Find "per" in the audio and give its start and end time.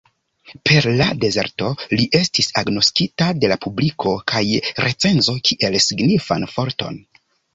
0.67-0.85